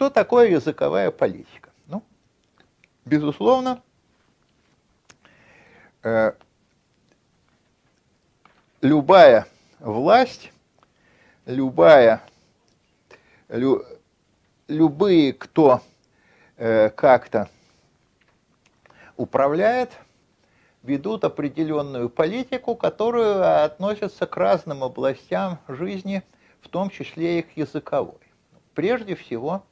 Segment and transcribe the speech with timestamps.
[0.00, 1.68] что такое языковая политика?
[1.86, 2.02] Ну,
[3.04, 3.82] безусловно,
[6.02, 6.32] э,
[8.80, 9.46] любая
[9.78, 10.52] власть,
[11.44, 12.22] любая,
[13.50, 13.84] лю,
[14.68, 15.82] любые, кто
[16.56, 17.50] э, как-то
[19.18, 19.90] управляет,
[20.82, 26.22] ведут определенную политику, которая относится к разным областям жизни,
[26.62, 28.16] в том числе и к языковой.
[28.72, 29.62] Прежде всего,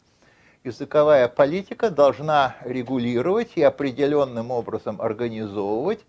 [0.68, 6.00] языковая политика должна регулировать и определенным образом организовывать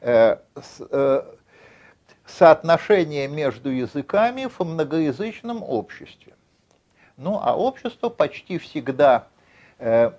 [0.00, 0.38] э,
[0.90, 1.22] э,
[2.24, 6.34] соотношение между языками в многоязычном обществе.
[7.16, 9.26] Ну, а общество почти всегда
[9.78, 10.12] э,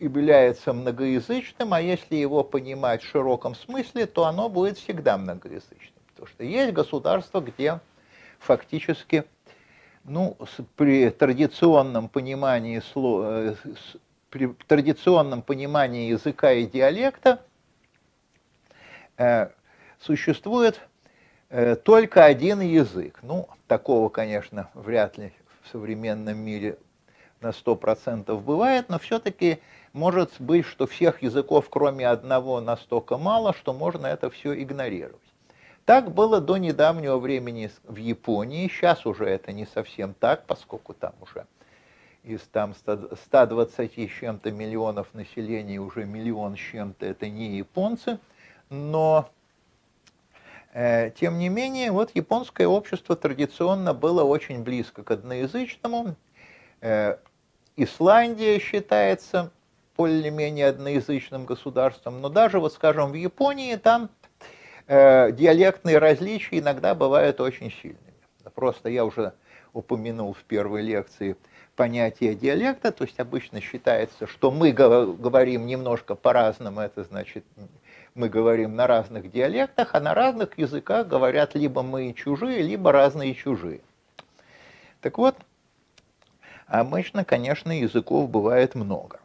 [0.00, 6.00] является многоязычным, а если его понимать в широком смысле, то оно будет всегда многоязычным.
[6.08, 7.78] Потому что есть государства, где
[8.38, 9.24] фактически
[10.04, 10.36] ну,
[10.76, 13.54] при традиционном понимании э,
[14.30, 17.40] при традиционном понимании языка и диалекта
[19.16, 19.48] э,
[20.00, 20.80] существует
[21.48, 23.18] э, только один язык.
[23.22, 26.78] Ну, такого, конечно, вряд ли в современном мире
[27.40, 29.60] на 100% бывает, но все-таки
[29.92, 35.20] может быть, что всех языков, кроме одного, настолько мало, что можно это все игнорировать.
[35.90, 41.14] Так было до недавнего времени в Японии, сейчас уже это не совсем так, поскольку там
[41.20, 41.48] уже
[42.22, 48.20] из там 120 с чем-то миллионов населения уже миллион с чем-то это не японцы,
[48.68, 49.28] но
[50.74, 56.14] э, тем не менее вот японское общество традиционно было очень близко к одноязычному.
[56.82, 57.16] Э,
[57.74, 59.50] Исландия считается
[59.96, 64.08] более-менее одноязычным государством, но даже, вот скажем, в Японии там
[64.90, 67.98] э, диалектные различия иногда бывают очень сильными.
[68.54, 69.32] Просто я уже
[69.72, 71.36] упомянул в первой лекции
[71.76, 77.44] понятие диалекта, то есть обычно считается, что мы говорим немножко по-разному, это значит,
[78.14, 83.34] мы говорим на разных диалектах, а на разных языках говорят либо мы чужие, либо разные
[83.34, 83.80] чужие.
[85.00, 85.36] Так вот,
[86.66, 89.20] обычно, конечно, языков бывает много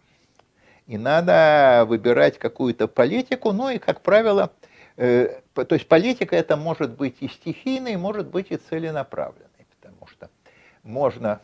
[0.86, 4.52] и надо выбирать какую-то политику, ну и, как правило,
[4.98, 10.30] э, то есть политика это может быть и стихийной, может быть и целенаправленной, потому что
[10.84, 11.40] можно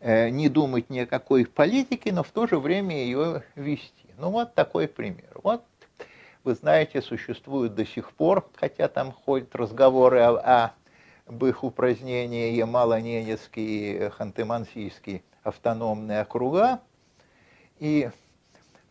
[0.00, 4.06] э, не думать ни о какой политике, но в то же время ее вести.
[4.18, 5.30] Ну вот такой пример.
[5.42, 5.64] Вот
[6.44, 10.72] вы знаете, существуют до сих пор, хотя там ходят разговоры о,
[11.26, 16.80] об их упразднении Ямало-Ненецкий и Ханты-Мансийский автономные округа.
[17.78, 18.10] И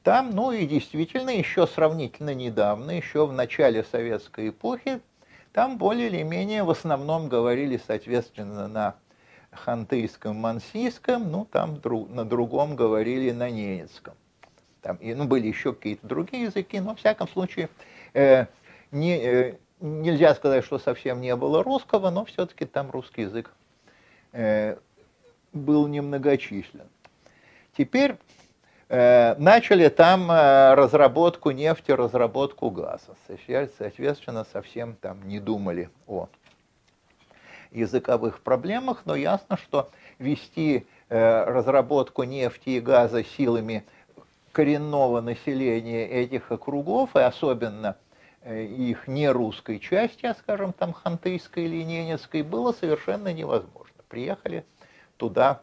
[0.08, 5.02] там, ну и действительно, еще сравнительно недавно, еще в начале советской эпохи,
[5.52, 8.96] там более или менее в основном говорили, соответственно, на
[9.52, 14.14] хантыйском, мансийском, ну там друг, на другом говорили на ненецком.
[14.80, 17.68] Там, и, ну, были еще какие-то другие языки, но, в всяком случае,
[18.14, 18.46] э,
[18.92, 23.52] не, э, нельзя сказать, что совсем не было русского, но все-таки там русский язык
[24.32, 24.78] э,
[25.52, 26.88] был немногочислен.
[27.78, 28.16] Теперь
[28.90, 33.16] начали там э, разработку нефти, разработку газа.
[33.78, 36.30] Соответственно, совсем там не думали о
[37.72, 39.90] языковых проблемах, но ясно, что
[40.20, 43.84] вести э, разработку нефти и газа силами
[44.54, 47.98] коренного населения этих округов, и особенно
[48.50, 53.94] их нерусской части, а скажем, там хантыйской или ненецкой, было совершенно невозможно.
[54.08, 54.66] Приехали
[55.18, 55.62] туда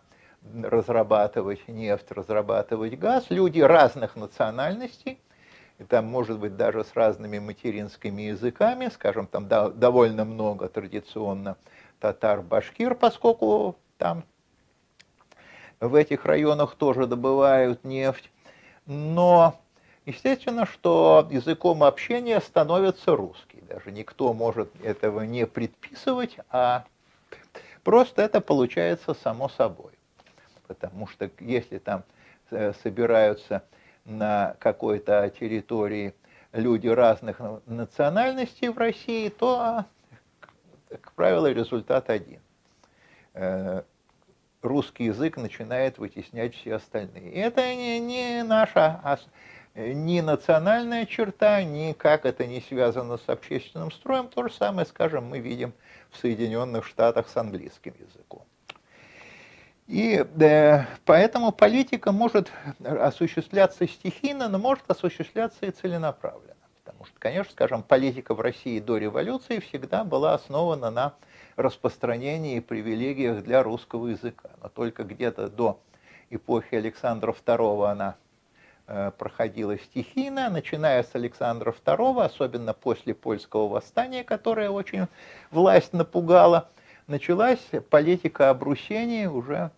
[0.62, 5.18] разрабатывать нефть, разрабатывать газ, люди разных национальностей,
[5.78, 11.56] и там может быть даже с разными материнскими языками, скажем, там да, довольно много традиционно
[12.00, 14.24] татар-башкир, поскольку там
[15.80, 18.30] в этих районах тоже добывают нефть.
[18.86, 19.58] Но
[20.06, 23.62] естественно, что языком общения становится русский.
[23.68, 26.84] Даже никто может этого не предписывать, а
[27.82, 29.93] просто это получается само собой
[30.66, 32.04] потому что если там
[32.50, 33.62] э, собираются
[34.04, 36.14] на какой-то территории
[36.52, 39.84] люди разных национальностей в России, то,
[40.88, 42.40] как правило, результат один.
[43.34, 43.82] Э,
[44.62, 47.32] русский язык начинает вытеснять все остальные.
[47.34, 49.18] Это не, не наша а
[49.76, 54.28] ни национальная черта, ни как это не связано с общественным строем.
[54.28, 55.72] То же самое, скажем, мы видим
[56.10, 58.44] в Соединенных Штатах с английским языком.
[59.86, 62.50] И э, поэтому политика может
[62.82, 66.54] осуществляться стихийно, но может осуществляться и целенаправленно.
[66.84, 71.14] Потому что, конечно, скажем, политика в России до революции всегда была основана на
[71.56, 74.48] распространении и привилегиях для русского языка.
[74.62, 75.78] Но только где-то до
[76.30, 78.16] эпохи Александра II она
[78.86, 85.06] э, проходила стихийно, начиная с Александра II, особенно после польского восстания, которое очень
[85.50, 86.70] власть напугала,
[87.06, 89.70] началась политика обрусения уже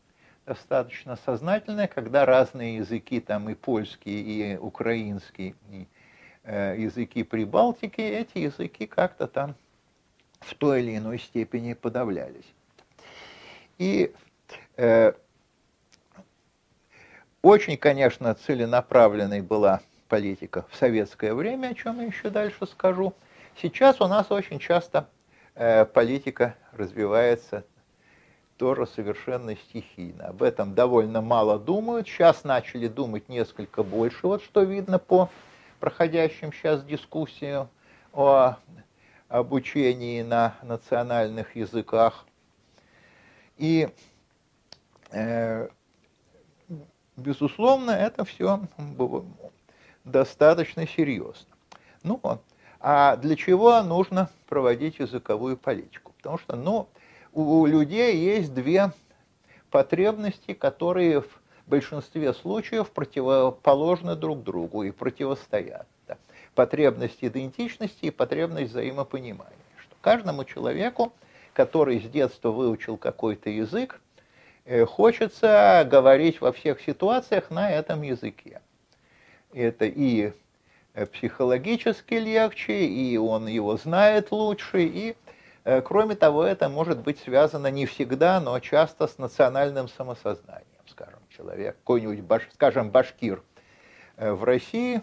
[0.46, 4.20] достаточно сознательная, когда разные языки, там и польский,
[4.52, 5.86] и украинский, и
[6.44, 9.56] э, языки Прибалтики, эти языки как-то там
[10.40, 12.46] в той или иной степени подавлялись.
[13.78, 14.14] И
[14.76, 15.12] э,
[17.42, 23.14] очень, конечно, целенаправленной была политика в советское время, о чем я еще дальше скажу.
[23.60, 25.08] Сейчас у нас очень часто
[25.56, 27.64] политика развивается
[28.56, 30.28] тоже совершенно стихийно.
[30.28, 32.08] Об этом довольно мало думают.
[32.08, 35.30] Сейчас начали думать несколько больше, вот что видно по
[35.80, 37.68] проходящим сейчас дискуссиям
[38.12, 38.56] о
[39.28, 42.26] обучении на национальных языках.
[43.58, 43.88] И,
[45.10, 45.68] э,
[47.16, 48.60] безусловно, это все
[50.04, 51.48] достаточно серьезно.
[52.02, 52.20] Ну,
[52.80, 56.12] а для чего нужно проводить языковую политику?
[56.16, 56.88] Потому что, ну,
[57.32, 58.92] у людей есть две
[59.70, 61.28] потребности, которые в
[61.66, 65.86] большинстве случаев противоположны друг другу и противостоят.
[66.06, 66.16] Да.
[66.54, 69.52] Потребность идентичности и потребность взаимопонимания.
[69.76, 71.12] Что каждому человеку,
[71.52, 74.00] который с детства выучил какой-то язык,
[74.64, 78.60] э, хочется говорить во всех ситуациях на этом языке.
[79.52, 80.32] Это и
[81.12, 85.16] психологически легче, и он его знает лучше, и
[85.66, 91.18] Э, кроме того, это может быть связано не всегда, но часто с национальным самосознанием, скажем,
[91.28, 93.42] человек, какой-нибудь, баш, скажем, башкир
[94.16, 95.02] э, в России,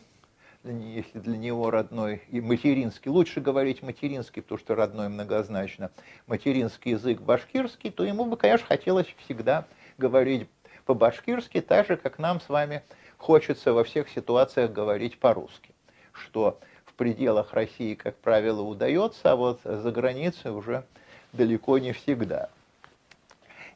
[0.64, 5.92] если для него родной и материнский, лучше говорить материнский, потому что родной многозначно,
[6.28, 9.66] материнский язык башкирский, то ему бы, конечно, хотелось всегда
[9.98, 10.48] говорить
[10.86, 12.84] по-башкирски, так же, как нам с вами
[13.18, 15.73] хочется во всех ситуациях говорить по-русски,
[16.14, 20.86] что в пределах России, как правило, удается, а вот за границей уже
[21.34, 22.50] далеко не всегда.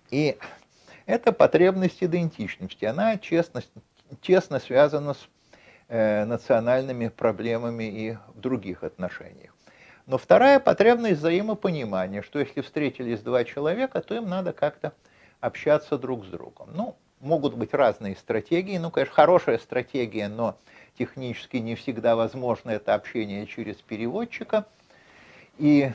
[0.10, 0.38] И
[1.06, 3.62] эта потребность идентичности, она честно,
[4.22, 5.28] тесно связана с
[5.88, 9.54] э, национальными проблемами и в других отношениях.
[10.06, 14.94] Но вторая потребность взаимопонимания, что если встретились два человека, то им надо как-то
[15.42, 16.70] общаться друг с другом.
[16.74, 20.58] Ну, могут быть разные стратегии, ну, конечно, хорошая стратегия, но
[20.98, 24.66] технически не всегда возможно это общение через переводчика.
[25.58, 25.92] И,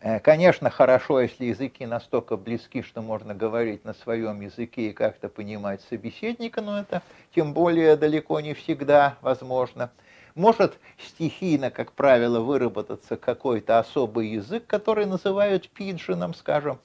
[0.00, 5.28] э, конечно, хорошо, если языки настолько близки, что можно говорить на своем языке и как-то
[5.28, 7.02] понимать собеседника, но это
[7.34, 9.90] тем более далеко не всегда возможно.
[10.34, 16.78] Может стихийно, как правило, выработаться какой-то особый язык, который называют пиджином, скажем,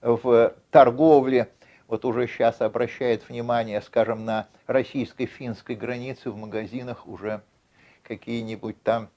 [0.00, 1.48] в торговле–
[1.88, 7.42] вот уже сейчас обращает внимание, скажем, на российско-финской границе в магазинах уже
[8.02, 9.08] какие-нибудь там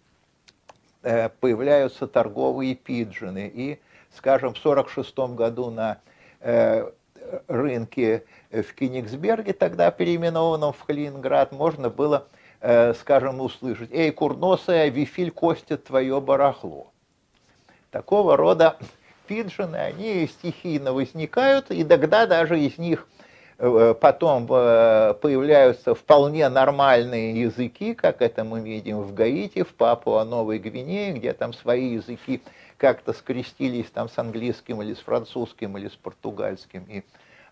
[1.03, 3.51] э, появляются торговые пиджины.
[3.53, 3.79] И,
[4.15, 5.99] скажем, в 1946 году на
[6.41, 6.89] э,
[7.47, 12.27] рынке в Кенигсберге, тогда переименованном в Калининград, можно было,
[12.61, 16.91] э, скажем, услышать «Эй, курносая, вифиль костит твое барахло».
[17.91, 18.77] Такого рода
[19.27, 23.07] пиджины, они стихийно возникают, и тогда даже из них
[23.57, 30.59] э, потом э, появляются вполне нормальные языки, как это мы видим в Гаити, в Папуа-Новой
[30.59, 32.41] Гвинее, где там свои языки
[32.77, 37.03] как-то скрестились там с английским или с французским или с португальским, и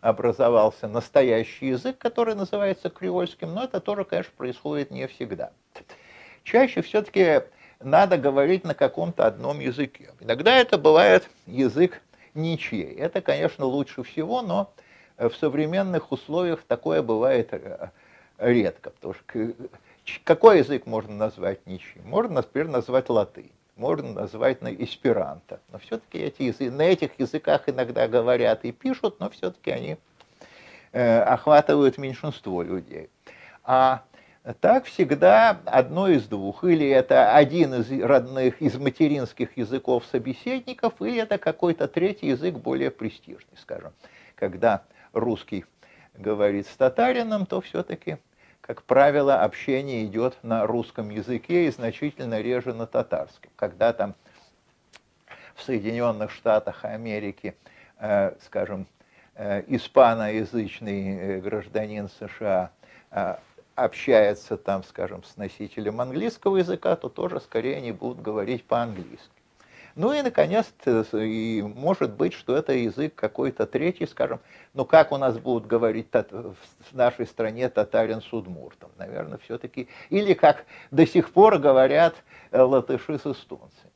[0.02, 5.52] образовался настоящий язык, который называется креольским, но это тоже, конечно, происходит не всегда.
[6.44, 7.44] Чаще все-таки
[7.86, 10.12] надо говорить на каком-то одном языке.
[10.20, 12.02] Иногда это бывает язык
[12.34, 12.96] ничей.
[12.96, 14.74] Это, конечно, лучше всего, но
[15.18, 17.90] в современных условиях такое бывает э,
[18.38, 18.90] редко.
[18.92, 19.54] Потому что
[20.24, 22.04] какой язык можно назвать ничьим?
[22.06, 25.60] Можно, например, назвать латынь, можно назвать на эсперанто.
[25.72, 29.98] Но все-таки эти языки, на этих языках иногда говорят и пишут, но все-таки они
[30.92, 33.10] э, охватывают меньшинство людей.
[33.64, 34.04] А
[34.60, 36.64] так всегда одно из двух.
[36.64, 42.92] Или это один из родных, из материнских языков собеседников, или это какой-то третий язык более
[42.92, 43.94] престижный, скажем.
[44.36, 44.84] Когда
[45.14, 45.66] русский
[46.16, 48.18] говорит с татарином, то все-таки,
[48.60, 53.52] как правило, общение идет на русском языке и значительно реже на татарском.
[53.56, 54.16] Когда там
[55.56, 57.56] в Соединенных Штатах Америки,
[58.00, 58.88] э, скажем,
[59.36, 62.72] э, испаноязычный э, гражданин США
[63.76, 69.30] общается там, скажем, с носителем английского языка, то тоже скорее они будут говорить по-английски.
[69.96, 70.74] Ну и, наконец,
[71.14, 74.40] и может быть, что это язык какой-то третий, скажем,
[74.74, 76.56] ну как у нас будут говорить в
[76.94, 78.90] нашей стране татарин с удмуртом?
[78.98, 82.16] Наверное, все-таки, или как до сих пор говорят
[82.50, 83.92] э, латыши с эстонцами.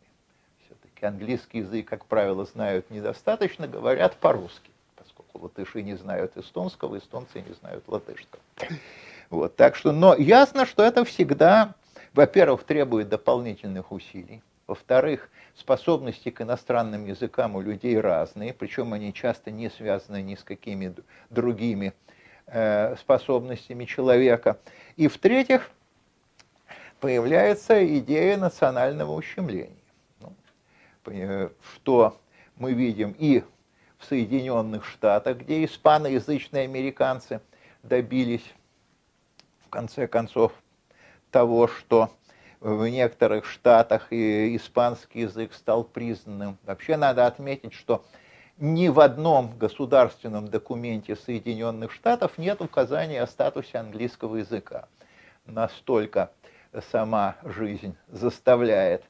[0.65, 7.41] Все-таки английский язык, как правило, знают недостаточно, говорят по-русски, поскольку латыши не знают эстонского, эстонцы
[7.41, 8.41] не знают латышского.
[9.29, 11.75] Вот, так что, но ясно, что это всегда,
[12.13, 19.51] во-первых, требует дополнительных усилий, во-вторых, способности к иностранным языкам у людей разные, причем они часто
[19.51, 20.93] не связаны ни с какими
[21.29, 21.93] другими
[22.45, 24.59] э, способностями человека.
[24.95, 25.69] И в-третьих,
[26.99, 29.75] появляется идея национального ущемления,
[30.21, 30.33] ну,
[31.07, 32.17] э, что
[32.55, 33.43] мы видим и
[33.97, 37.41] в Соединенных Штатах, где испаноязычные американцы
[37.83, 38.53] добились
[39.67, 40.53] в конце концов
[41.29, 42.09] того, что
[42.61, 46.57] в некоторых штатах и испанский язык стал признанным.
[46.63, 48.03] Вообще надо отметить, что
[48.57, 54.87] ни в одном государственном документе Соединенных Штатов нет указания о статусе английского языка.
[55.45, 56.31] Настолько
[56.91, 59.03] сама жизнь заставляет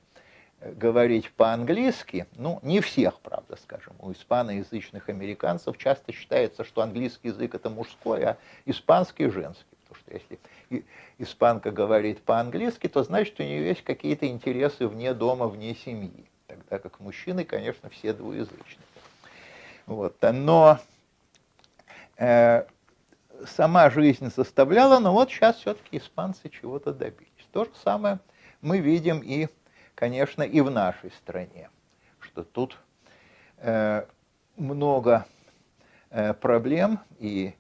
[0.59, 7.53] говорить по-английски, ну, не всех, правда, скажем, у испаноязычных американцев часто считается, что английский язык
[7.53, 10.86] это мужской, а испанский женский, потому что если
[11.17, 16.25] испанка говорит по-английски, то значит у нее есть какие-то интересы вне дома, вне семьи.
[16.48, 18.84] Тогда как мужчины, конечно, все двуязычны.
[19.86, 20.15] Вот.
[20.22, 20.79] Но
[22.17, 22.65] э,
[23.46, 27.27] сама жизнь заставляла, но вот сейчас все-таки испанцы чего-то добились.
[27.51, 28.20] То же самое
[28.62, 29.48] мы видим и,
[29.96, 31.70] конечно, и в нашей стране,
[32.20, 32.77] что тут
[33.58, 34.06] э,
[34.58, 35.25] много
[36.10, 37.53] э, проблем и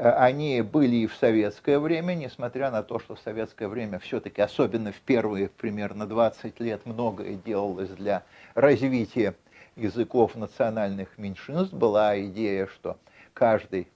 [0.00, 4.92] они были и в советское время, несмотря на то, что в советское время все-таки, особенно
[4.92, 8.22] в первые примерно 20 лет, многое делалось для
[8.54, 9.34] развития
[9.76, 11.74] языков национальных меньшинств.
[11.74, 12.96] Была идея, что
[13.34, 13.88] каждый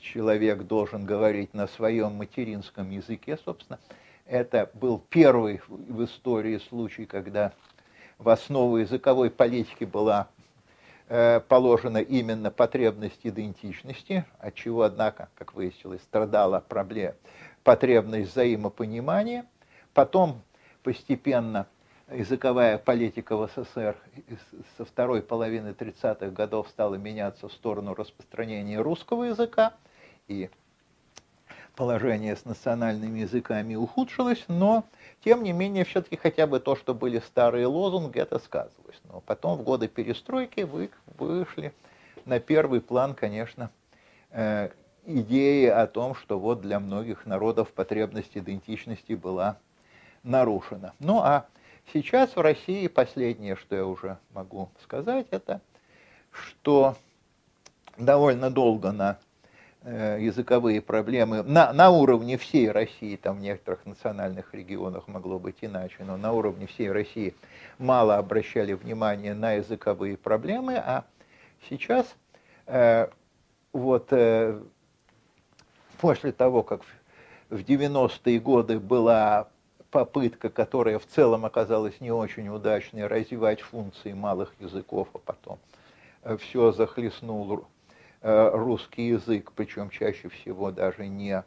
[0.00, 3.78] человек должен говорить на своем материнском языке, собственно.
[4.26, 7.54] Это был первый в истории случай, когда
[8.18, 10.37] в основу языковой политики была Э,
[11.08, 17.14] положена именно потребность идентичности, от чего, однако, как выяснилось, страдала проблема,
[17.64, 19.46] потребность взаимопонимания.
[19.94, 20.42] Потом
[20.82, 21.66] постепенно
[22.10, 23.96] языковая политика в СССР
[24.76, 29.74] со второй половины 30-х годов стала меняться в сторону распространения русского языка,
[30.26, 30.50] и
[31.78, 34.82] положение с национальными языками ухудшилось, но
[35.24, 39.00] тем не менее все-таки хотя бы то, что были старые лозунги, это сказывалось.
[39.04, 41.72] Но потом в годы перестройки вы, вышли
[42.24, 43.70] на первый план, конечно,
[44.32, 44.70] э,
[45.06, 49.56] идеи о том, что вот для многих народов потребность идентичности была
[50.24, 50.94] нарушена.
[50.98, 51.46] Ну а
[51.92, 55.60] сейчас в России последнее, что я уже могу сказать, это
[56.32, 56.96] что
[57.96, 59.20] довольно долго на
[59.84, 61.42] языковые проблемы.
[61.42, 66.32] На, на уровне всей России, там в некоторых национальных регионах могло быть иначе, но на
[66.32, 67.34] уровне всей России
[67.78, 71.04] мало обращали внимание на языковые проблемы, а
[71.68, 72.06] сейчас
[72.66, 73.08] э,
[73.72, 74.60] вот э,
[76.00, 76.82] после того, как
[77.48, 79.48] в 90-е годы была
[79.90, 85.58] попытка, которая в целом оказалась не очень удачной, развивать функции малых языков, а потом
[86.24, 87.77] э, все захлестнул Э,
[88.22, 91.42] русский язык, причем чаще всего даже не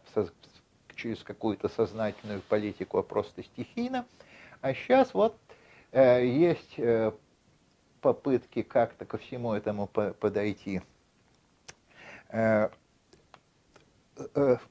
[0.96, 4.06] через какую-то сознательную политику, а просто стихийно.
[4.62, 5.36] А сейчас вот
[5.92, 7.12] э, есть э,
[8.02, 10.82] попытки как-то ко всему этому подойти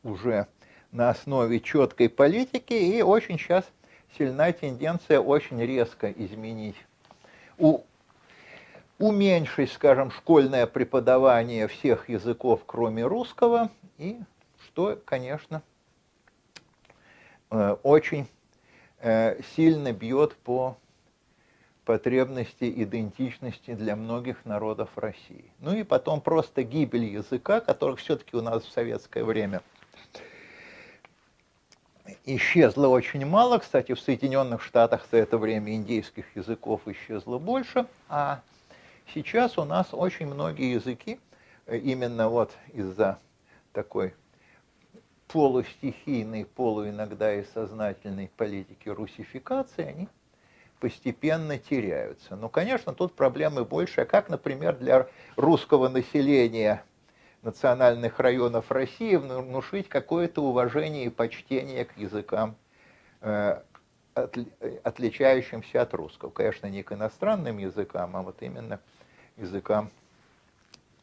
[0.02, 0.46] уже
[0.92, 3.64] на основе четкой политики, и очень сейчас
[4.16, 6.76] сильна тенденция очень резко изменить,
[7.58, 7.80] у,
[9.00, 14.20] уменьшить, скажем, школьное преподавание всех языков, кроме русского, и
[14.62, 15.62] что, конечно,
[17.50, 18.28] э, очень
[18.98, 20.76] э, сильно бьет по
[21.86, 25.50] потребности идентичности для многих народов России.
[25.60, 29.62] Ну и потом просто гибель языка, которых все-таки у нас в советское время
[32.26, 33.58] исчезло очень мало.
[33.58, 38.42] Кстати, в Соединенных Штатах за это время индейских языков исчезло больше, а
[39.12, 41.18] Сейчас у нас очень многие языки,
[41.66, 43.18] э, именно вот из-за
[43.72, 44.14] такой
[45.26, 50.08] полустихийной, полу иногда и сознательной политики русификации, они
[50.78, 52.36] постепенно теряются.
[52.36, 56.84] Но, конечно, тут проблемы больше, как, например, для русского населения
[57.42, 62.54] национальных районов России внушить какое-то уважение и почтение к языкам
[63.22, 63.60] э,
[64.14, 66.30] отличающимся от русского.
[66.30, 68.80] Конечно, не к иностранным языкам, а вот именно
[69.40, 69.90] языкам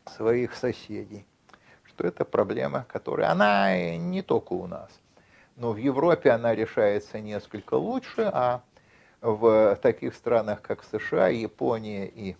[0.06, 1.26] своих соседей.
[1.84, 4.92] Что это проблема, которая, она не только у нас,
[5.56, 8.62] но в Европе она решается несколько лучше, а
[9.22, 12.36] в таких странах, как США, Япония и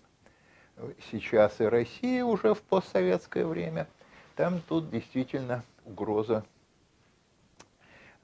[1.10, 3.88] сейчас и Россия уже в постсоветское время,
[4.36, 6.46] там тут действительно угроза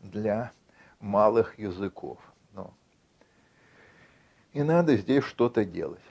[0.04, 0.52] для
[1.00, 2.20] малых языков.
[2.54, 2.72] Но
[4.52, 6.04] и надо здесь что-то делать.